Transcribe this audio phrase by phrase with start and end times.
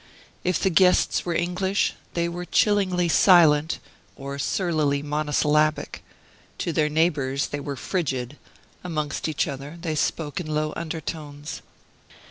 [0.43, 3.77] If the guests were English, they were chillingly silent,
[4.15, 6.03] or surlily monosyllabic:
[6.57, 8.37] to their neighbors they were frigid;
[8.83, 11.61] amongst each other they spoke in low undertones.